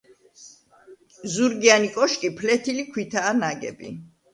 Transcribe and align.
ზურგიანი 1.35 1.95
კოშკი 2.01 2.35
ფლეთილი 2.41 2.91
ქვითაა 2.93 3.41
ნაგები. 3.41 3.99